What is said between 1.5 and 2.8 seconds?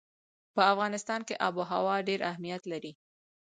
وهوا ډېر اهمیت